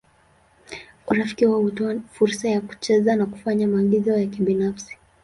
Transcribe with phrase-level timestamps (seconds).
[1.11, 4.97] Urafiki wao hutoa fursa ya kucheza na kufanya maagizo ya kibinafsi.